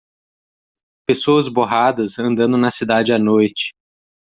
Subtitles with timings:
[1.07, 3.75] Pessoas borradas andando na cidade à noite.